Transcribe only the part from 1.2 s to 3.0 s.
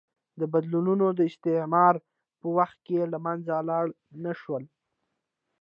استعمار په وخت کې